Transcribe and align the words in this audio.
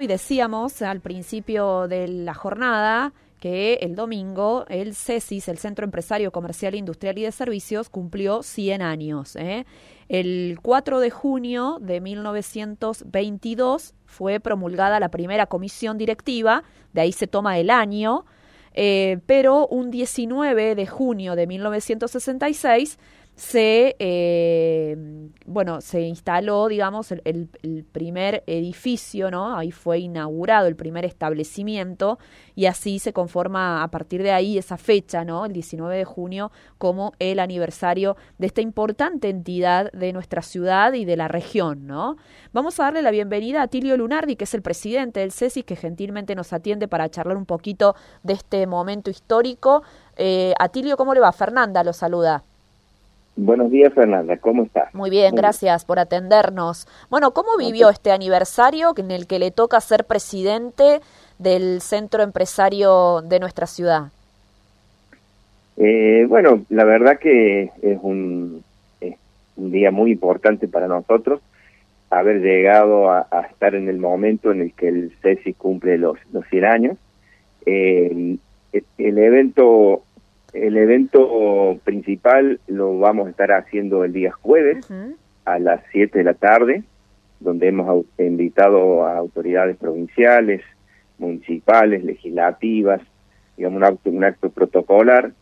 Y 0.00 0.06
decíamos 0.06 0.80
al 0.80 1.00
principio 1.00 1.88
de 1.88 2.06
la 2.06 2.32
jornada 2.32 3.12
que 3.40 3.80
el 3.82 3.96
domingo 3.96 4.64
el 4.68 4.94
CESIS, 4.94 5.48
el 5.48 5.58
Centro 5.58 5.84
Empresario 5.84 6.30
Comercial, 6.30 6.76
Industrial 6.76 7.18
y 7.18 7.24
de 7.24 7.32
Servicios, 7.32 7.88
cumplió 7.88 8.44
100 8.44 8.80
años. 8.80 9.34
¿eh? 9.34 9.66
El 10.08 10.60
4 10.62 11.00
de 11.00 11.10
junio 11.10 11.78
de 11.80 12.00
1922 12.00 13.94
fue 14.06 14.38
promulgada 14.38 15.00
la 15.00 15.08
primera 15.08 15.46
comisión 15.46 15.98
directiva, 15.98 16.62
de 16.92 17.00
ahí 17.00 17.10
se 17.10 17.26
toma 17.26 17.58
el 17.58 17.68
año, 17.68 18.24
eh, 18.74 19.18
pero 19.26 19.66
un 19.66 19.90
19 19.90 20.76
de 20.76 20.86
junio 20.86 21.34
de 21.34 21.48
1966 21.48 23.00
se, 23.38 23.94
eh, 24.00 24.96
bueno, 25.46 25.80
se 25.80 26.00
instaló, 26.00 26.66
digamos, 26.66 27.12
el, 27.12 27.48
primer 27.92 28.42
edificio, 28.48 29.30
¿no? 29.30 29.56
Ahí 29.56 29.70
fue 29.70 30.00
inaugurado 30.00 30.66
el 30.66 30.74
primer 30.74 31.04
establecimiento 31.04 32.18
y 32.56 32.66
así 32.66 32.98
se 32.98 33.12
conforma 33.12 33.84
a 33.84 33.88
partir 33.92 34.24
de 34.24 34.32
ahí 34.32 34.58
esa 34.58 34.76
fecha, 34.76 35.24
¿no? 35.24 35.46
El 35.46 35.52
19 35.52 35.96
de 35.96 36.04
junio 36.04 36.50
como 36.78 37.12
el 37.20 37.38
aniversario 37.38 38.16
de 38.38 38.48
esta 38.48 38.60
importante 38.60 39.28
entidad 39.28 39.92
de 39.92 40.12
nuestra 40.12 40.42
ciudad 40.42 40.92
y 40.94 41.04
de 41.04 41.16
la 41.16 41.28
región, 41.28 41.86
¿no? 41.86 42.16
Vamos 42.52 42.80
a 42.80 42.84
darle 42.84 43.02
la 43.02 43.12
bienvenida 43.12 43.62
a 43.62 43.68
Tilio 43.68 43.96
Lunardi, 43.96 44.34
que 44.34 44.44
es 44.44 44.54
el 44.54 44.62
presidente 44.62 45.20
del 45.20 45.30
CESIS, 45.30 45.64
que 45.64 45.76
gentilmente 45.76 46.34
nos 46.34 46.52
atiende 46.52 46.88
para 46.88 47.08
charlar 47.08 47.36
un 47.36 47.46
poquito 47.46 47.94
de 48.24 48.32
este 48.32 48.66
momento 48.66 49.10
histórico. 49.10 49.84
Eh, 50.16 50.54
a 50.58 50.70
Tilio, 50.70 50.96
¿cómo 50.96 51.14
le 51.14 51.20
va? 51.20 51.30
Fernanda 51.30 51.84
lo 51.84 51.92
saluda. 51.92 52.42
Buenos 53.40 53.70
días, 53.70 53.94
Fernanda. 53.94 54.36
¿Cómo 54.38 54.64
estás? 54.64 54.92
Muy 54.92 55.10
bien, 55.10 55.32
gracias 55.36 55.84
por 55.84 56.00
atendernos. 56.00 56.88
Bueno, 57.08 57.30
¿cómo 57.30 57.56
vivió 57.56 57.88
este 57.88 58.10
aniversario 58.10 58.92
en 58.96 59.12
el 59.12 59.28
que 59.28 59.38
le 59.38 59.52
toca 59.52 59.80
ser 59.80 60.06
presidente 60.06 60.98
del 61.38 61.80
centro 61.80 62.24
empresario 62.24 63.22
de 63.22 63.38
nuestra 63.38 63.68
ciudad? 63.68 64.08
Eh, 65.76 66.26
bueno, 66.28 66.64
la 66.68 66.82
verdad 66.82 67.20
que 67.20 67.70
es 67.80 67.98
un, 68.02 68.64
un, 69.54 69.70
día 69.70 69.92
muy 69.92 70.10
importante 70.10 70.66
para 70.66 70.88
nosotros 70.88 71.40
haber 72.10 72.40
llegado 72.40 73.08
a, 73.08 73.28
estar 73.48 73.76
en 73.76 73.88
el 73.88 73.98
momento 73.98 74.50
en 74.50 74.62
el 74.62 74.72
que 74.72 74.88
el 74.88 75.12
CESI 75.22 75.54
cumple 75.54 75.96
los, 75.96 76.18
los 76.32 76.44
100 76.48 76.64
años. 76.64 76.96
el 77.64 78.40
evento 78.98 80.02
el 80.52 80.76
evento 80.76 81.78
principal 81.84 82.60
lo 82.66 82.98
vamos 82.98 83.26
a 83.26 83.30
estar 83.30 83.52
haciendo 83.52 84.04
el 84.04 84.12
día 84.12 84.32
jueves 84.32 84.88
a 85.44 85.58
las 85.58 85.82
7 85.92 86.18
de 86.18 86.24
la 86.24 86.34
tarde, 86.34 86.84
donde 87.40 87.68
hemos 87.68 88.06
invitado 88.18 89.04
a 89.04 89.16
autoridades 89.16 89.76
provinciales, 89.76 90.62
municipales, 91.18 92.04
legislativas, 92.04 93.00
digamos 93.56 93.76
un 93.78 93.84
acto, 93.84 94.10
un 94.10 94.24
acto 94.24 94.50
protocolar, 94.50 95.32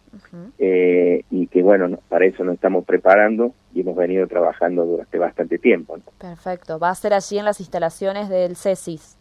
eh, 0.59 1.23
y 1.31 1.47
que 1.49 1.63
bueno, 1.63 1.99
para 2.09 2.25
eso 2.25 2.43
nos 2.43 2.55
estamos 2.55 2.85
preparando 2.85 3.53
y 3.75 3.81
hemos 3.81 3.97
venido 3.97 4.27
trabajando 4.27 4.85
durante 4.85 5.19
bastante 5.19 5.59
tiempo. 5.59 5.99
Perfecto, 6.19 6.79
va 6.79 6.91
a 6.91 6.95
ser 6.95 7.13
allí 7.13 7.39
en 7.39 7.45
las 7.45 7.61
instalaciones 7.61 8.29
del 8.29 8.57
CESIS. 8.57 9.19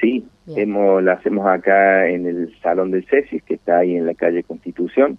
Sí, 0.00 0.26
hemos, 0.56 1.02
la 1.02 1.14
hacemos 1.14 1.46
acá 1.46 2.08
en 2.08 2.26
el 2.26 2.54
Salón 2.62 2.90
del 2.90 3.06
CESIS, 3.06 3.42
que 3.42 3.54
está 3.54 3.78
ahí 3.78 3.96
en 3.96 4.06
la 4.06 4.14
calle 4.14 4.42
Constitución. 4.42 5.18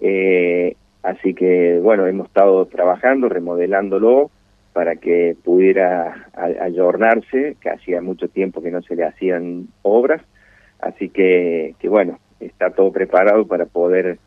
Eh, 0.00 0.76
así 1.02 1.34
que, 1.34 1.78
bueno, 1.82 2.06
hemos 2.06 2.28
estado 2.28 2.66
trabajando, 2.66 3.28
remodelándolo 3.28 4.30
para 4.72 4.96
que 4.96 5.36
pudiera 5.44 6.28
ayornarse, 6.60 7.56
que 7.60 7.70
hacía 7.70 8.00
mucho 8.00 8.28
tiempo 8.28 8.62
que 8.62 8.70
no 8.70 8.80
se 8.82 8.96
le 8.96 9.04
hacían 9.04 9.68
obras. 9.82 10.22
Así 10.78 11.08
que, 11.08 11.74
que 11.80 11.88
bueno, 11.88 12.18
está 12.40 12.70
todo 12.70 12.92
preparado 12.92 13.46
para 13.46 13.66
poder 13.66 14.18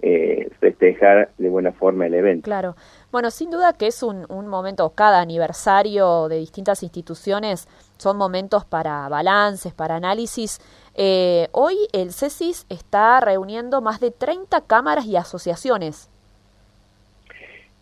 eh, 0.00 0.48
festejar 0.60 1.30
de 1.38 1.48
buena 1.48 1.72
forma 1.72 2.06
el 2.06 2.14
evento. 2.14 2.44
Claro. 2.44 2.76
Bueno, 3.10 3.30
sin 3.30 3.50
duda 3.50 3.72
que 3.72 3.88
es 3.88 4.02
un, 4.02 4.26
un, 4.28 4.46
momento, 4.46 4.90
cada 4.90 5.20
aniversario 5.20 6.28
de 6.28 6.38
distintas 6.38 6.82
instituciones 6.82 7.68
son 7.96 8.16
momentos 8.16 8.64
para 8.64 9.08
balances, 9.08 9.74
para 9.74 9.96
análisis. 9.96 10.60
Eh, 10.94 11.48
hoy 11.52 11.74
el 11.92 12.12
CESIS 12.12 12.66
está 12.68 13.20
reuniendo 13.20 13.80
más 13.80 14.00
de 14.00 14.10
30 14.10 14.60
cámaras 14.66 15.06
y 15.06 15.16
asociaciones. 15.16 16.08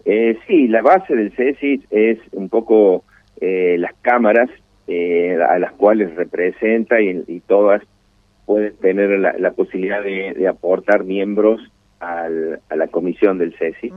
Eh, 0.07 0.39
sí, 0.47 0.69
la 0.69 0.83
base 0.83 1.15
del 1.15 1.33
CESIS 1.33 1.83
es 1.91 2.19
un 2.33 2.49
poco 2.49 3.05
eh, 3.41 3.77
las 3.79 3.93
cámaras 4.03 4.49
eh, 4.87 5.37
a 5.37 5.59
las 5.59 5.73
cuales 5.73 6.15
representa 6.15 7.01
y, 7.01 7.25
y 7.27 7.41
todas 7.41 7.83
pueden 8.47 8.77
tener 8.77 9.11
la, 9.19 9.35
la 9.37 9.51
posibilidad 9.51 10.03
de, 10.03 10.33
de 10.35 10.47
aportar 10.47 11.03
miembros 11.03 11.61
al, 12.01 12.61
a 12.69 12.77
la 12.77 12.89
comisión 12.89 13.39
del 13.39 13.55
CESI. 13.57 13.93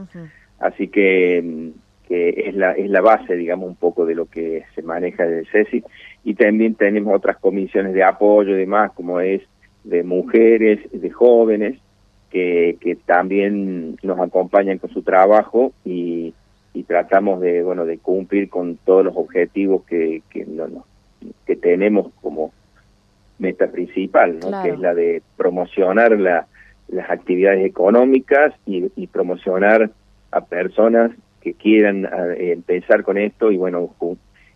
Así 0.58 0.88
que, 0.88 1.72
que, 2.08 2.44
es, 2.46 2.54
la, 2.54 2.72
es 2.72 2.90
la 2.90 3.00
base, 3.00 3.34
digamos, 3.36 3.68
un 3.68 3.76
poco 3.76 4.06
de 4.06 4.14
lo 4.14 4.26
que 4.26 4.64
se 4.74 4.82
maneja 4.82 5.26
del 5.26 5.46
CESI. 5.46 5.84
Y 6.24 6.34
también 6.34 6.74
tenemos 6.74 7.14
otras 7.14 7.38
comisiones 7.38 7.94
de 7.94 8.04
apoyo 8.04 8.54
y 8.54 8.60
demás, 8.60 8.92
como 8.92 9.20
es 9.20 9.42
de 9.84 10.02
mujeres, 10.02 10.80
de 10.92 11.10
jóvenes, 11.10 11.78
que, 12.30 12.76
que 12.80 12.94
también 12.94 13.96
nos 14.02 14.20
acompañan 14.20 14.78
con 14.78 14.90
su 14.90 15.02
trabajo 15.02 15.72
y, 15.84 16.32
y 16.74 16.82
tratamos 16.84 17.40
de, 17.40 17.62
bueno, 17.62 17.84
de 17.84 17.98
cumplir 17.98 18.48
con 18.48 18.76
todos 18.76 19.04
los 19.04 19.16
objetivos 19.16 19.84
que, 19.84 20.22
que, 20.30 20.44
no, 20.46 20.68
no, 20.68 20.84
que 21.46 21.56
tenemos 21.56 22.12
como 22.20 22.52
meta 23.38 23.68
principal, 23.68 24.38
¿no? 24.38 24.62
que 24.62 24.70
es 24.70 24.78
la 24.78 24.94
de 24.94 25.22
promocionar 25.36 26.18
la, 26.20 26.46
las 26.90 27.10
actividades 27.10 27.64
económicas 27.64 28.54
y, 28.66 29.06
promocionar 29.06 29.90
a 30.30 30.40
personas 30.44 31.12
que 31.40 31.54
quieran 31.54 32.04
eh, 32.04 32.52
empezar 32.52 33.02
con 33.02 33.18
esto 33.18 33.50
y 33.50 33.56
bueno, 33.56 33.94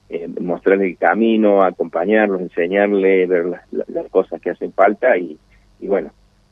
eh, 0.08 0.28
mostrarles 0.40 0.90
el 0.90 0.98
camino, 0.98 1.62
acompañarlos, 1.62 2.40
enseñarles, 2.40 3.28
ver 3.28 3.46
las, 3.70 4.06
cosas 4.10 4.40
que 4.40 4.50
hacen 4.50 4.72
falta 4.72 5.16
y, 5.16 5.38
y 5.80 5.86
bueno, 5.86 6.10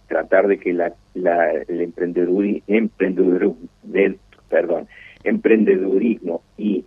tratar 0.09 0.47
de 0.47 0.59
que 0.59 0.73
la, 0.73 0.93
la, 1.15 1.53
el 1.53 1.81
emprendedurismo, 1.81 3.57
del, 3.83 4.19
perdón, 4.49 4.89
emprendedurismo 5.25 6.43
y 6.57 6.85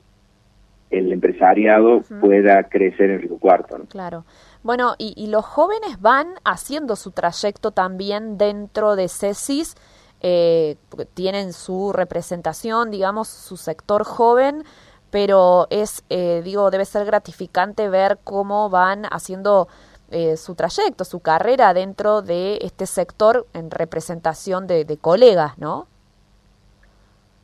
el 0.90 1.12
empresariado 1.12 2.02
pueda 2.22 2.64
crecer 2.64 3.10
en 3.10 3.22
Río 3.22 3.38
Cuarto. 3.38 3.78
¿no? 3.78 3.86
Claro. 3.86 4.26
Bueno, 4.64 4.96
y, 4.98 5.14
y, 5.16 5.28
los 5.28 5.46
jóvenes 5.46 6.00
van 6.02 6.28
haciendo 6.44 6.96
su 6.96 7.12
trayecto 7.12 7.72
también 7.72 8.38
dentro 8.38 8.96
de 8.96 9.08
CESIS, 9.10 9.76
eh, 10.22 10.78
tienen 11.14 11.54
su 11.54 11.94
representación, 11.94 12.90
digamos, 12.90 13.28
su 13.28 13.58
sector 13.58 14.04
joven, 14.04 14.64
pero 15.12 15.68
es, 15.70 16.04
eh, 16.10 16.42
digo, 16.44 16.72
debe 16.72 16.86
ser 16.86 17.06
gratificante 17.06 17.90
ver 17.90 18.18
cómo 18.24 18.70
van 18.72 19.06
haciendo 19.12 19.68
eh, 20.10 20.36
su 20.38 20.56
trayecto, 20.56 21.06
su 21.06 21.20
carrera 21.20 21.74
dentro 21.74 22.22
de 22.22 22.58
este 22.62 22.88
sector 22.88 23.46
en 23.54 23.70
representación 23.70 24.66
de, 24.66 24.84
de 24.84 24.98
colegas, 24.98 25.58
¿no? 25.58 25.88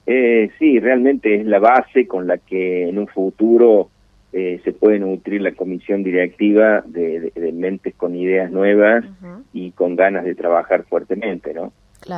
Eh, 0.06 0.50
sí, 0.58 0.80
realmente 0.80 1.36
es 1.36 1.46
la 1.46 1.60
base 1.60 2.08
con 2.08 2.28
la 2.28 2.38
que 2.38 2.90
en 2.90 2.98
un 2.98 3.08
futuro 3.08 3.90
eh, 4.34 4.60
se 4.64 4.72
puede 4.72 5.00
nutrir 5.00 5.42
la 5.42 5.52
comisión 5.52 6.04
directiva 6.04 6.84
de, 6.86 7.32
de, 7.36 7.52
mentes 7.52 7.94
con 7.96 8.16
ideas 8.16 8.52
nuevas 8.52 9.06
y 9.54 9.72
con 9.72 9.96
ganas 9.96 10.24
de 10.26 10.36
trabajar 10.36 10.84
fuertemente, 10.86 11.54
¿no? 11.54 11.74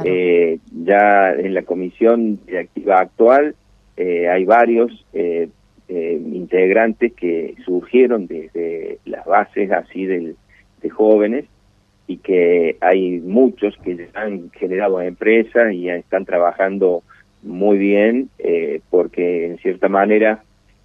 Eh, 0.06 0.60
ya 0.72 1.34
en 1.34 1.54
la 1.54 1.64
comisión 1.64 2.40
directiva 2.46 3.02
actual 3.02 3.56
eh, 3.98 4.30
hay 4.30 4.46
varios 4.46 4.92
eh, 5.14 5.50
eh, 5.88 6.22
integrantes 6.34 7.14
que 7.14 7.56
surgieron 7.66 8.28
desde 8.28 9.00
las 9.06 9.26
bases 9.26 9.72
así 9.72 10.06
del, 10.06 10.36
de 10.82 10.90
jóvenes 10.90 11.46
y 12.08 12.18
que 12.18 12.78
hay 12.82 13.20
muchos 13.20 13.76
que 13.84 14.10
han 14.14 14.50
generado 14.52 15.02
empresas 15.02 15.74
y 15.74 15.84
ya 15.84 15.96
están 15.96 16.26
trabajando 16.26 17.04
muy 17.44 17.78
bien 17.78 18.30
eh, 18.40 18.82
porque 18.90 19.48
en 19.48 19.58
cierta 19.60 19.90
manera 19.90 20.44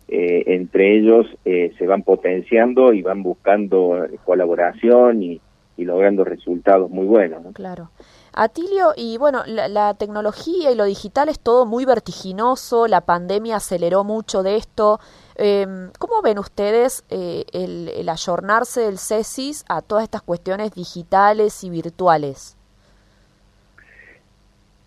eh, 0.08 0.44
entre 0.46 0.96
ellos 0.96 1.26
eh, 1.44 1.72
se 1.78 1.86
van 1.86 2.02
potenciando 2.02 2.92
y 2.92 3.02
van 3.02 3.22
buscando 3.22 4.06
colaboración 4.24 5.22
y, 5.22 5.40
y 5.78 5.84
logrando 5.84 6.24
resultados 6.24 6.90
muy 6.90 7.06
buenos. 7.06 7.42
¿no? 7.42 7.52
Claro. 7.52 7.90
Atilio, 8.34 8.92
y 8.96 9.16
bueno, 9.16 9.42
la, 9.46 9.68
la, 9.68 9.94
tecnología 9.94 10.70
y 10.70 10.74
lo 10.74 10.84
digital 10.84 11.28
es 11.28 11.40
todo 11.40 11.66
muy 11.66 11.84
vertiginoso, 11.84 12.86
la 12.88 13.00
pandemia 13.00 13.56
aceleró 13.56 14.04
mucho 14.04 14.42
de 14.42 14.56
esto. 14.56 15.00
Eh, 15.36 15.66
¿Cómo 15.98 16.20
ven 16.20 16.38
ustedes 16.40 17.04
eh, 17.10 17.44
el, 17.52 17.88
el 17.88 18.08
ayornarse 18.08 18.82
del 18.82 18.98
CESIS 18.98 19.64
a 19.68 19.80
todas 19.80 20.04
estas 20.04 20.22
cuestiones 20.22 20.72
digitales 20.72 21.62
y 21.62 21.70
virtuales? 21.70 22.57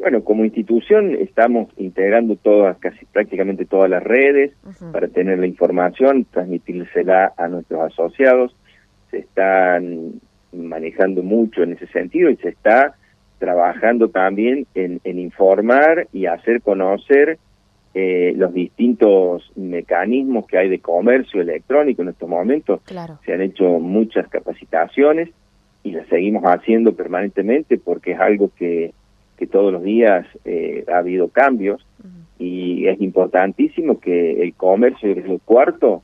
Bueno, 0.02 0.24
como 0.24 0.44
institución 0.44 1.16
estamos 1.16 1.70
integrando 1.78 2.36
todas, 2.36 2.78
casi 2.80 3.06
prácticamente 3.06 3.66
todas 3.66 3.88
las 3.88 4.02
redes 4.02 4.52
para 4.92 5.08
tener 5.08 5.38
la 5.38 5.46
información, 5.46 6.26
transmitírsela 6.26 7.34
a 7.38 7.48
nuestros 7.48 7.82
asociados. 7.82 8.56
Se 9.12 9.20
están 9.20 10.14
manejando 10.52 11.22
mucho 11.22 11.62
en 11.62 11.74
ese 11.74 11.86
sentido 11.88 12.32
y 12.32 12.38
se 12.38 12.50
está 12.50 12.96
trabajando 13.38 14.10
también 14.10 14.66
en, 14.74 15.00
informar 15.04 16.08
y 16.12 16.26
hacer 16.26 16.62
conocer 16.64 17.38
eh, 17.94 18.34
los 18.36 18.54
distintos 18.54 19.52
mecanismos 19.56 20.48
que 20.48 20.58
hay 20.58 20.70
de 20.70 20.80
comercio 20.80 21.42
electrónico 21.42 22.02
en 22.02 22.10
estos 22.10 22.28
momentos. 22.28 22.82
Se 23.26 23.34
han 23.34 23.42
hecho 23.42 23.66
muchas 23.80 24.28
capacitaciones 24.30 25.30
y 25.84 25.92
las 25.92 26.08
seguimos 26.08 26.44
haciendo 26.44 26.96
permanentemente 26.96 27.78
porque 27.78 28.14
es 28.14 28.20
algo 28.20 28.50
que 28.58 28.94
que 29.42 29.48
todos 29.48 29.74
los 29.74 29.82
días 29.82 30.28
eh, 30.46 30.86
ha 30.88 31.00
habido 31.00 31.30
cambios 31.30 31.84
y 32.38 32.86
es 32.86 33.02
importantísimo 33.02 34.00
que 34.00 34.44
el 34.44 34.54
comercio 34.54 35.16
del 35.16 35.42
cuarto 35.44 36.04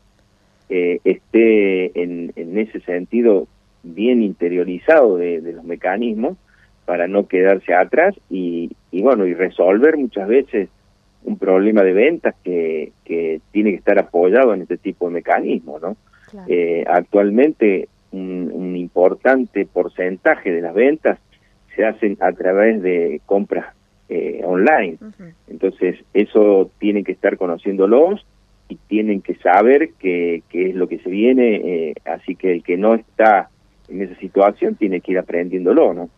eh, 0.70 1.00
esté 1.04 2.02
en, 2.02 2.34
en, 2.36 2.58
ese 2.58 2.80
sentido 2.80 3.48
bien 3.84 4.24
interiorizado 4.24 5.18
de, 5.18 5.40
los 5.54 5.64
mecanismos 5.64 6.36
para 6.86 7.08
no 7.08 7.28
quedarse 7.28 7.76
atrás 7.76 8.16
y, 8.28 8.72
y, 8.90 9.04
bueno 9.04 9.28
y 9.28 9.36
resolver 9.36 9.98
muchas 9.98 10.28
veces 10.28 10.70
un 11.24 11.38
problema 11.38 11.84
de 11.84 11.94
ventas 11.94 12.34
que, 12.44 12.92
que 13.06 13.40
tiene 13.52 13.70
que 13.70 13.78
estar 13.78 14.00
apoyado 14.00 14.56
en 14.56 14.64
este 14.64 14.78
tipo 14.78 15.10
de 15.10 15.14
mecanismos 15.14 15.80
no 15.80 15.96
eh, 16.48 16.86
actualmente 16.88 17.88
un, 18.12 18.50
un 18.52 18.76
importante 18.76 19.68
porcentaje 19.68 20.52
de 20.52 20.62
las 20.62 20.74
ventas 20.74 21.20
se 21.78 21.86
hacen 21.86 22.18
a 22.20 22.34
través 22.34 22.82
de 22.82 23.22
compras 23.26 23.74
eh, 24.10 24.42
online. 24.44 24.98
Entonces, 25.48 25.96
eso 26.14 26.72
tienen 26.80 27.04
que 27.04 27.12
estar 27.12 27.38
conociéndolos 27.38 28.26
y 28.68 28.76
tienen 28.88 29.22
que 29.22 29.36
saber 29.36 29.92
qué 30.00 30.42
es 30.52 30.76
lo 30.76 30.90
que 30.90 30.98
se 31.00 31.10
viene, 31.10 31.56
eh, 31.64 31.94
así 32.04 32.36
que 32.36 32.52
el 32.52 32.64
que 32.64 32.76
no 32.76 32.96
está 32.96 33.50
en 33.88 34.02
esa 34.02 34.16
situación 34.20 34.76
tiene 34.76 35.00
que 35.00 35.14
ir 35.14 35.20
aprendiéndolo, 35.20 35.94
¿no? 35.94 36.10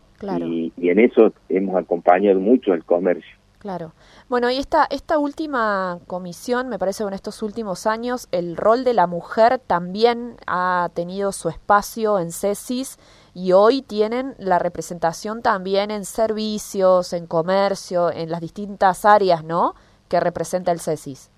Y, 0.45 0.73
y 0.77 0.89
en 0.89 0.99
eso 0.99 1.33
hemos 1.49 1.75
acompañado 1.75 2.39
mucho 2.39 2.73
el 2.73 2.83
comercio. 2.83 3.38
Claro. 3.59 3.93
Bueno, 4.29 4.49
y 4.49 4.57
esta, 4.57 4.87
esta 4.89 5.17
última 5.17 5.99
comisión, 6.07 6.69
me 6.69 6.79
parece 6.79 7.03
que 7.03 7.09
en 7.09 7.13
estos 7.13 7.43
últimos 7.43 7.87
años 7.87 8.29
el 8.31 8.55
rol 8.55 8.85
de 8.85 8.93
la 8.93 9.05
mujer 9.05 9.59
también 9.59 10.35
ha 10.47 10.89
tenido 10.93 11.33
su 11.33 11.49
espacio 11.49 12.19
en 12.19 12.31
CESIS 12.31 12.97
y 13.33 13.51
hoy 13.51 13.81
tienen 13.81 14.33
la 14.37 14.59
representación 14.59 15.41
también 15.41 15.91
en 15.91 16.05
servicios, 16.05 17.11
en 17.11 17.27
comercio, 17.27 18.11
en 18.11 18.31
las 18.31 18.39
distintas 18.39 19.03
áreas, 19.03 19.43
¿no? 19.43 19.75
Que 20.07 20.21
representa 20.21 20.71
el 20.71 20.79
CESIS. 20.79 21.29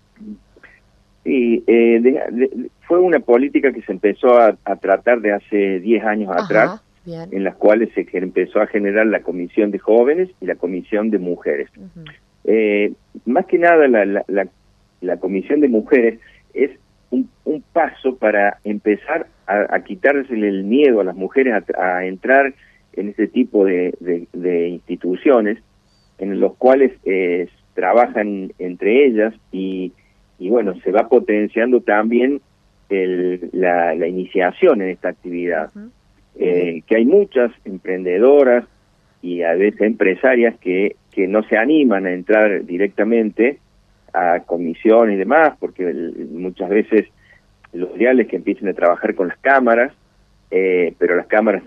Sí, 1.24 1.63
eh, 1.65 2.69
fue 2.88 3.00
una 3.00 3.19
política 3.19 3.71
que 3.71 3.81
se 3.81 3.91
empezó 3.91 4.39
a, 4.39 4.56
tratar 4.79 5.21
de 5.21 5.33
hace 5.33 5.79
10 5.79 6.03
años 6.03 6.31
atrás, 6.35 6.83
en 7.06 7.44
las 7.44 7.56
cuales 7.56 7.89
se 7.94 8.06
empezó 8.13 8.62
a 8.62 8.68
generar 8.68 9.07
la 9.07 9.21
Comisión 9.21 9.71
de 9.71 9.80
Jóvenes 9.80 10.30
y 10.39 10.45
la 10.45 10.56
Comisión 10.56 11.09
de 11.09 11.19
Mujeres. 11.19 11.69
eh, 12.44 12.94
más 13.25 13.45
que 13.45 13.57
nada, 13.57 13.88
la, 13.88 14.06
la, 14.06 14.48
la 15.01 15.18
Comisión 15.18 15.62
de 15.62 15.68
Mujeres 15.68 16.19
es 16.53 16.71
un, 17.09 17.30
un 17.44 17.62
paso 17.62 18.15
para 18.15 18.59
empezar 18.63 19.27
a, 19.48 19.75
a, 19.75 19.83
quitarse 19.83 20.33
el 20.33 20.63
miedo 20.63 21.01
a 21.01 21.03
las 21.03 21.15
mujeres 21.15 21.63
a, 21.77 22.06
entrar 22.06 22.53
en 22.94 23.09
este 23.09 23.27
tipo 23.27 23.65
de, 23.65 23.94
de, 24.33 24.68
instituciones 24.68 25.57
en 26.18 26.39
los 26.39 26.56
cuales 26.56 26.92
eh, 27.06 27.48
trabajan 27.74 28.53
entre 28.59 29.06
ellas 29.06 29.33
y, 29.51 29.92
y 30.39 30.50
bueno, 30.50 30.75
se 30.81 30.92
va 30.92 31.09
potenciando 31.09 31.81
también 31.81 32.42
el, 32.89 33.50
la, 33.53 33.95
la 33.95 34.07
iniciación 34.07 34.81
en 34.81 34.89
esta 34.89 35.09
actividad. 35.09 35.71
Eh, 36.39 36.81
que 36.88 36.95
hay 36.95 37.06
muchas 37.06 37.51
emprendedoras 37.66 38.66
y 39.22 39.44
a 39.44 39.54
veces 39.54 39.81
empresarias 39.81 40.57
que, 40.60 40.95
que 41.12 41.28
no 41.28 41.44
se 41.44 41.57
animan 41.57 42.06
a 42.06 42.12
entrar 42.12 42.66
directamente 42.66 43.60
a 44.13 44.42
comisión 44.42 45.12
y 45.12 45.16
demás, 45.16 45.54
porque 45.60 45.94
muchas 46.31 46.69
veces 46.69 47.07
lo 47.74 47.95
ideal 47.95 48.19
es 48.19 48.28
que 48.28 48.36
empiecen 48.36 48.68
a 48.68 48.74
trabajar 48.74 49.16
con 49.16 49.30
las 49.30 49.38
cámaras, 49.38 49.94
eh, 50.50 50.94
pero 50.98 51.16
las 51.16 51.28
cámaras 51.28 51.63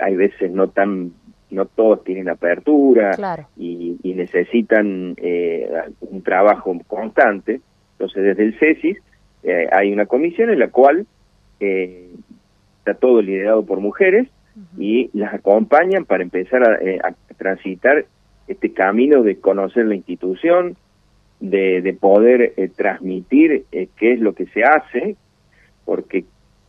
hay 0.00 0.16
veces 0.16 0.50
no 0.50 0.68
tan 0.68 1.12
no 1.50 1.66
todos 1.66 2.02
tienen 2.02 2.30
apertura 2.30 3.10
y, 3.58 3.98
necesitan 4.04 5.14
eh, 5.16 5.68
un 6.00 6.22
trabajo 6.22 6.74
constante. 6.86 7.60
Entonces, 7.92 8.22
desde 8.22 8.44
el 8.44 8.58
CESIS 8.58 8.98
eh, 9.42 9.68
hay 9.72 9.92
una 9.92 10.06
comisión 10.06 10.50
en 10.50 10.58
la 10.58 10.68
cual 10.68 11.06
está 12.82 12.94
todo 12.94 13.22
liderado 13.22 13.64
por 13.64 13.78
mujeres 13.78 14.28
y 14.76 15.08
las 15.14 15.32
acompañan 15.32 16.04
para 16.04 16.22
empezar 16.22 16.62
a, 16.62 16.74
a, 17.08 17.14
transitar 17.36 18.04
este 18.48 18.72
camino 18.72 19.22
de 19.22 19.38
conocer 19.38 19.86
la 19.86 19.94
institución, 19.94 20.76
de, 21.40 21.80
de 21.80 21.92
poder 21.94 22.52
transmitir 22.76 23.64
qué 23.70 24.12
es 24.12 24.20
lo 24.20 24.34
que 24.34 24.46
se 24.46 24.64
hace, 24.64 25.16
porque 25.84 26.24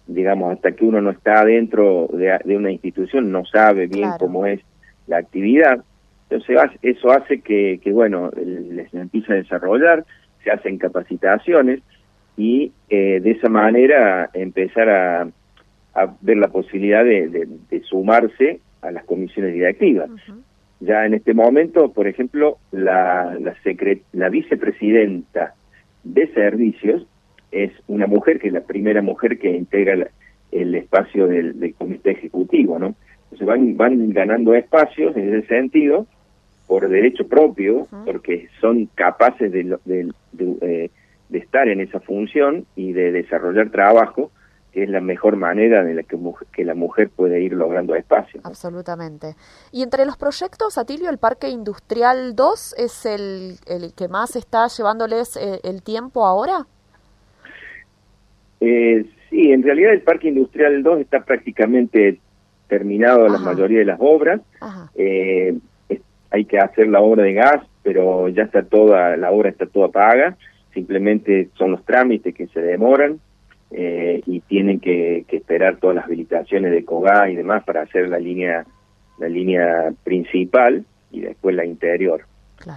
digamos 0.08 0.54
hasta 0.54 0.74
que 0.74 0.86
uno 0.86 1.02
no 1.02 1.12
está 1.12 1.44
dentro 1.46 2.08
de, 2.14 2.56
una 2.56 2.72
institución 2.72 3.32
no 3.32 3.46
sabe 3.46 3.88
bien 3.88 4.10
cómo 4.20 4.46
es 4.46 4.62
la 5.08 5.18
actividad. 5.18 5.84
Entonces 6.30 6.58
eso 6.82 7.12
hace 7.12 7.42
que, 7.42 7.80
que 7.84 7.92
bueno 7.92 8.32
les 8.36 8.94
empieza 8.94 9.34
a 9.34 9.38
desarrollar 9.38 10.06
se 10.44 10.52
hacen 10.52 10.78
capacitaciones 10.78 11.82
y 12.38 12.72
eh, 12.90 13.20
de 13.22 13.32
esa 13.32 13.50
manera 13.50 14.30
empezar 14.34 14.90
a, 14.90 15.28
a 15.94 16.14
ver 16.22 16.38
la 16.38 16.48
posibilidad 16.48 17.04
de, 17.04 17.48
de, 17.70 17.82
sumarse 17.82 18.60
a 18.82 18.92
las 18.92 19.04
comisiones 19.06 19.54
directivas. 19.54 20.10
Ya 20.80 21.06
en 21.06 21.14
este 21.14 21.34
momento 21.34 21.92
por 21.92 22.08
ejemplo 22.08 22.58
la 22.72 23.38
la, 23.40 23.56
la 24.14 24.30
vicepresidenta 24.30 25.54
de 26.04 26.28
servicios 26.34 27.06
es 27.54 27.72
una 27.88 28.08
mujer, 28.08 28.40
que 28.40 28.48
es 28.48 28.54
la 28.54 28.62
primera 28.62 29.02
mujer 29.02 29.38
que 29.38 29.56
integra 29.56 30.10
el, 30.52 30.76
espacio 30.76 31.28
del, 31.28 31.74
comité 31.78 32.12
ejecutivo, 32.12 32.80
¿no? 32.80 32.96
Entonces 33.26 33.48
van, 33.48 33.78
van 33.78 34.10
ganando 34.12 34.54
espacios 34.54 35.16
en 35.16 35.34
ese 35.34 35.48
sentido 35.48 36.08
por 36.68 36.88
derecho 36.90 37.28
propio, 37.28 37.88
porque 38.06 38.48
son 38.60 38.88
capaces 38.96 39.52
de, 39.52 39.78
de, 39.86 40.12
eh, 40.62 40.90
de, 41.30 41.38
estar 41.38 41.68
en 41.68 41.82
esa 41.82 42.00
función 42.00 42.66
y 42.76 42.94
de 42.94 43.12
desarrollar 43.12 43.70
trabajo, 43.70 44.32
es 44.74 44.90
la 44.90 45.02
mejor 45.02 45.36
manera 45.36 45.84
de 45.84 45.94
la 45.94 46.04
que, 46.04 46.18
que 46.52 46.66
la 46.66 46.74
mujer 46.74 47.10
puede 47.10 47.42
ir 47.42 47.54
logrando 47.54 47.96
espacio. 47.96 48.42
Absolutamente. 48.44 49.36
Y 49.72 49.84
entre 49.84 50.06
los 50.06 50.18
proyectos, 50.18 50.78
Atilio, 50.78 51.10
el 51.10 51.20
Parque 51.20 51.50
Industrial 51.50 52.36
2 52.36 52.76
es 52.78 53.06
el, 53.06 53.58
el 53.68 53.94
que 53.94 54.08
más 54.08 54.36
está 54.36 54.68
llevándoles 54.68 55.38
eh, 55.38 55.60
el 55.64 55.84
tiempo 55.84 56.26
ahora. 56.26 56.66
Eh, 58.60 59.06
sí, 59.30 59.52
en 59.52 59.62
realidad 59.62 59.94
el 59.94 60.02
Parque 60.02 60.30
Industrial 60.30 60.82
2 60.82 61.02
está 61.02 61.24
prácticamente 61.24 62.20
terminado 62.68 63.28
la 63.28 63.38
mayoría 63.38 63.80
de 63.80 63.86
las 63.86 64.00
obras. 64.00 64.42
Eh, 64.96 65.56
hay 66.32 66.46
que 66.46 66.58
hacer 66.58 66.88
la 66.88 67.02
obra 67.02 67.24
de 67.24 67.34
gas, 67.34 67.64
pero 67.84 68.28
ya 68.30 68.44
está 68.44 68.64
toda, 68.64 69.16
la 69.18 69.32
obra 69.32 69.50
está 69.50 69.68
toda 69.68 69.90
paga. 69.90 70.36
Simplemente 70.74 71.50
son 71.56 71.72
los 71.72 71.86
trámites 71.86 72.34
que 72.34 72.48
se 72.48 72.60
demoran 72.60 73.20
eh, 73.74 74.22
y 74.26 74.40
tienen 74.42 74.80
que, 74.80 75.26
esperar 75.30 75.78
todas 75.78 75.96
las 75.96 76.06
habilitaciones 76.06 76.72
de 76.72 76.86
COGA 76.86 77.30
y 77.30 77.36
demás 77.36 77.64
para 77.64 77.82
hacer 77.82 78.08
la 78.08 78.20
línea, 78.20 78.66
la 79.18 79.28
línea 79.28 79.94
principal 80.04 80.86
y 81.12 81.22
después 81.22 81.56
la 81.56 81.66
interior. 81.66 82.26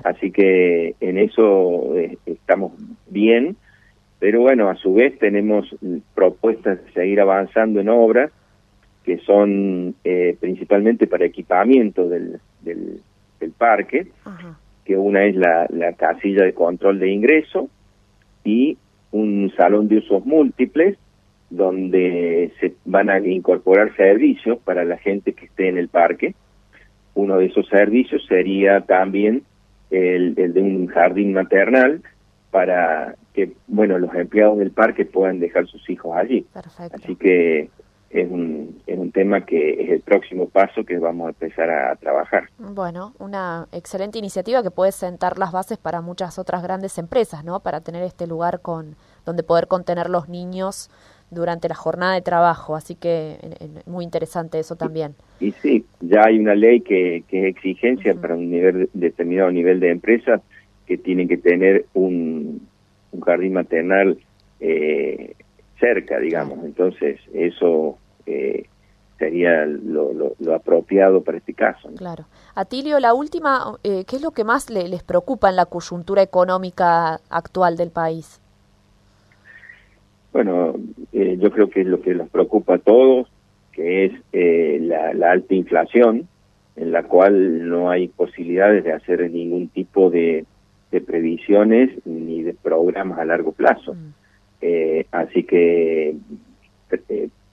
Así 0.03 0.33
que 0.33 0.97
en 1.00 1.19
eso 1.19 1.97
eh, 1.97 2.19
estamos 2.26 2.73
bien 3.09 3.57
pero 4.19 4.41
bueno, 4.41 4.69
a 4.69 4.76
su 4.76 4.95
vez 4.95 5.19
tenemos 5.19 5.75
propuestas 6.15 6.85
de 6.85 6.93
seguir 6.93 7.21
avanzando 7.21 7.81
en 7.81 7.88
obras 7.88 8.33
que 9.05 9.19
son 9.19 9.95
eh, 10.03 10.37
principalmente 10.41 11.07
para 11.07 11.26
equipamiento 11.26 12.09
del, 12.09 12.41
del, 12.62 13.03
parque, 13.57 14.09
que 14.85 14.97
una 14.97 15.25
es 15.25 15.37
la, 15.37 15.67
la 15.71 15.93
casilla 15.93 16.45
de 16.45 16.53
control 16.53 16.99
de 16.99 17.11
ingreso 17.11 17.69
y 18.45 18.76
un 19.16 19.52
salón 19.56 19.88
de 19.88 19.99
usos 19.99 20.25
múltiples 20.26 20.96
donde 21.50 22.52
se 22.61 22.75
van 22.85 23.08
a 23.08 23.18
incorporar 23.18 23.94
servicios 23.96 24.58
para 24.64 24.85
la 24.85 24.99
gente 24.99 25.32
que 25.32 25.46
esté 25.46 25.68
en 25.68 25.78
el 25.78 25.88
parque. 25.88 26.35
Uno 27.14 27.38
de 27.38 27.46
esos 27.46 27.68
servicios 27.68 28.25
sería 28.26 28.80
también 28.82 29.42
el, 29.90 30.35
el 30.37 30.52
de 30.52 30.61
un 30.61 30.87
jardín 30.88 31.32
maternal 31.32 32.02
para 32.50 33.14
que 33.32 33.52
bueno 33.66 33.99
los 33.99 34.14
empleados 34.14 34.58
del 34.58 34.70
parque 34.70 35.04
puedan 35.04 35.40
dejar 35.40 35.66
sus 35.66 35.88
hijos 35.88 36.16
allí. 36.16 36.46
Así 36.92 37.16
que 37.16 37.68
es 38.11 38.31
un, 38.31 38.81
es 38.87 38.99
un 38.99 39.11
tema 39.11 39.45
que 39.45 39.83
es 39.83 39.91
el 39.91 40.01
próximo 40.01 40.49
paso 40.49 40.85
que 40.85 40.99
vamos 40.99 41.27
a 41.27 41.29
empezar 41.31 41.71
a, 41.71 41.95
trabajar. 41.97 42.49
Bueno, 42.59 43.13
una 43.19 43.67
excelente 43.73 44.19
iniciativa 44.19 44.63
que 44.63 44.71
puede 44.71 44.93
sentar 44.93 45.39
las 45.39 45.53
bases 45.53 45.79
para 45.79 46.01
muchas 46.01 46.39
otras 46.39 46.63
grandes 46.63 46.99
empresas, 46.99 47.45
¿no? 47.45 47.61
Para 47.61 47.81
tener 47.81 48.03
este 48.03 48.27
lugar 48.27 48.61
con 48.61 48.97
donde 49.25 49.43
poder 49.43 49.67
contener 49.67 50.09
los 50.09 50.29
niños 50.29 50.91
durante 51.31 51.69
la 51.69 51.75
jornada 51.75 52.15
de 52.15 52.23
trabajo, 52.23 52.77
así 52.77 52.95
que 52.95 53.39
muy 53.87 54.05
interesante 54.05 54.61
eso 54.61 54.77
también. 54.77 55.17
Y, 55.41 55.51
sí, 55.51 55.85
ya 56.01 56.25
hay 56.27 56.39
una 56.39 56.55
ley 56.55 56.81
que, 56.81 57.25
que 57.27 57.41
es 57.41 57.45
exigencia 57.47 58.15
para 58.15 58.37
un 58.37 58.49
nivel 58.51 58.89
determinado 58.95 59.51
nivel 59.51 59.81
de 59.81 59.91
empresas 59.91 60.41
que 60.87 60.97
tienen 60.97 61.27
que 61.27 61.37
tener 61.37 61.87
un, 61.95 62.69
un 63.11 63.21
jardín 63.21 63.55
maternal 63.55 64.19
eh, 64.61 65.35
cerca, 65.78 66.18
digamos. 66.18 66.64
Entonces, 66.64 67.21
eso 67.33 67.99
eh, 68.26 68.66
sería 69.18 69.64
lo, 69.66 70.35
lo, 70.38 70.54
apropiado 70.54 71.23
para 71.23 71.38
este 71.38 71.54
caso. 71.54 71.88
Claro. 71.97 72.26
Atilio, 72.54 73.00
la 73.00 73.14
última, 73.14 73.76
eh, 73.83 74.04
¿qué 74.06 74.16
es 74.16 74.23
lo 74.23 74.30
que 74.30 74.45
más 74.45 74.71
les 74.71 75.02
preocupa 75.02 75.49
en 75.49 75.56
la 75.56 75.66
coyuntura 75.66 76.23
económica 76.23 77.21
actual 77.30 77.76
del 77.76 77.90
país? 77.90 78.40
Bueno, 80.33 80.75
eh, 81.12 81.38
yo 81.40 81.50
creo 81.50 81.71
que 81.71 81.80
es 81.80 81.87
lo 81.87 82.02
que 82.02 82.14
nos 82.14 82.28
preocupa 82.28 82.75
a 82.75 82.78
todos, 82.78 83.26
que 83.73 84.04
es 84.04 84.12
eh, 84.33 84.78
la, 84.83 85.30
alta 85.30 85.54
inflación, 85.54 86.28
en 86.76 86.92
la 86.92 87.04
cual 87.04 87.66
no 87.66 87.88
hay 87.88 88.09
posibilidades 88.09 88.85
de 88.85 88.92
hacer 88.92 89.30
ningún 89.30 89.68
tipo 89.68 90.11
de, 90.11 90.45
previsiones 91.06 91.90
ni 92.06 92.42
de 92.42 92.54
programas 92.54 93.18
a 93.18 93.25
largo 93.26 93.52
plazo. 93.52 93.92
Mm. 93.92 94.14
Eh, 94.61 95.07
así 95.13 95.45
que 95.45 96.17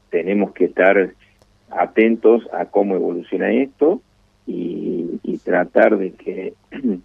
tenemos 0.10 0.54
que 0.54 0.66
estar 0.66 1.14
atentos 1.70 2.48
a 2.54 2.66
cómo 2.66 2.96
evoluciona 2.96 3.52
esto 3.52 4.02
y, 4.46 5.20
y 5.24 5.38
tratar 5.40 5.98
de 5.98 6.14
que 6.14 6.54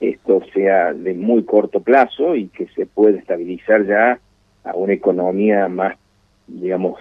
esto 0.00 0.40
sea 0.52 0.92
de 0.92 1.14
muy 1.14 1.44
corto 1.44 1.80
plazo 1.80 2.34
y 2.34 2.48
que 2.48 2.66
se 2.68 2.86
pueda 2.86 3.18
estabilizar 3.18 3.86
ya 3.86 4.20
a 4.64 4.74
una 4.74 4.92
economía 4.92 5.68
más, 5.68 5.96
digamos, 6.46 6.98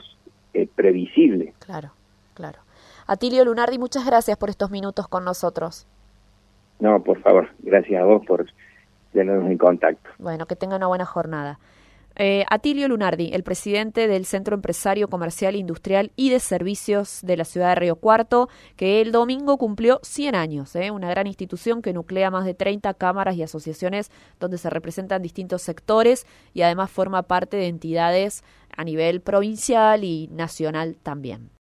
eh, 0.53 0.67
previsible. 0.73 1.53
Claro, 1.59 1.91
claro. 2.33 2.59
Atilio 3.07 3.43
Lunardi, 3.45 3.77
muchas 3.77 4.05
gracias 4.05 4.37
por 4.37 4.49
estos 4.49 4.71
minutos 4.71 5.07
con 5.07 5.25
nosotros. 5.25 5.87
No, 6.79 7.03
por 7.03 7.21
favor, 7.21 7.49
gracias 7.59 8.01
a 8.01 8.05
vos 8.05 8.25
por 8.25 8.45
tenernos 9.13 9.49
en 9.49 9.57
contacto. 9.57 10.09
Bueno, 10.17 10.45
que 10.45 10.55
tenga 10.55 10.75
una 10.75 10.87
buena 10.87 11.05
jornada. 11.05 11.59
Eh, 12.15 12.45
Atilio 12.49 12.87
Lunardi, 12.87 13.31
el 13.33 13.43
presidente 13.43 14.07
del 14.07 14.25
Centro 14.25 14.55
Empresario 14.55 15.07
Comercial, 15.07 15.55
Industrial 15.55 16.11
y 16.15 16.29
de 16.29 16.39
Servicios 16.39 17.19
de 17.23 17.37
la 17.37 17.45
ciudad 17.45 17.69
de 17.69 17.75
Río 17.75 17.95
Cuarto, 17.95 18.49
que 18.75 19.01
el 19.01 19.11
domingo 19.11 19.57
cumplió 19.57 19.99
100 20.03 20.35
años, 20.35 20.75
eh, 20.75 20.91
una 20.91 21.09
gran 21.09 21.27
institución 21.27 21.81
que 21.81 21.93
nuclea 21.93 22.29
más 22.29 22.45
de 22.45 22.53
30 22.53 22.93
cámaras 22.95 23.35
y 23.35 23.43
asociaciones 23.43 24.11
donde 24.39 24.57
se 24.57 24.69
representan 24.69 25.21
distintos 25.21 25.61
sectores 25.61 26.27
y 26.53 26.61
además 26.61 26.91
forma 26.91 27.23
parte 27.23 27.57
de 27.57 27.67
entidades 27.67 28.43
a 28.75 28.83
nivel 28.83 29.21
provincial 29.21 30.03
y 30.03 30.27
nacional 30.31 30.97
también. 31.01 31.49